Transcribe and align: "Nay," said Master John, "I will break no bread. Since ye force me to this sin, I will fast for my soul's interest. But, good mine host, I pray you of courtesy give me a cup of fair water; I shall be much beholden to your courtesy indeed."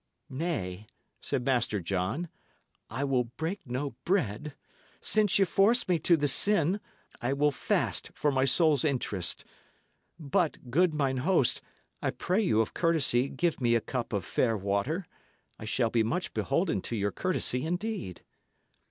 "Nay," 0.31 0.87
said 1.21 1.45
Master 1.45 1.79
John, 1.79 2.27
"I 2.89 3.03
will 3.03 3.25
break 3.25 3.59
no 3.67 3.91
bread. 4.03 4.55
Since 4.99 5.37
ye 5.37 5.45
force 5.45 5.87
me 5.87 5.99
to 5.99 6.17
this 6.17 6.33
sin, 6.33 6.79
I 7.21 7.33
will 7.33 7.51
fast 7.51 8.09
for 8.15 8.31
my 8.31 8.43
soul's 8.43 8.83
interest. 8.83 9.45
But, 10.19 10.71
good 10.71 10.95
mine 10.95 11.17
host, 11.17 11.61
I 12.01 12.09
pray 12.09 12.41
you 12.41 12.61
of 12.61 12.73
courtesy 12.73 13.29
give 13.29 13.61
me 13.61 13.75
a 13.75 13.79
cup 13.81 14.11
of 14.11 14.25
fair 14.25 14.57
water; 14.57 15.05
I 15.59 15.65
shall 15.65 15.91
be 15.91 16.01
much 16.01 16.33
beholden 16.33 16.81
to 16.81 16.95
your 16.95 17.11
courtesy 17.11 17.63
indeed." 17.63 18.23